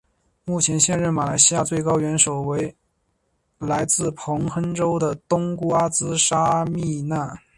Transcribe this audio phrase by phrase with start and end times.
[0.45, 2.75] 目前现任马来西亚最高元首后为
[3.59, 7.37] 来自彭亨州的东姑阿兹纱阿蜜娜。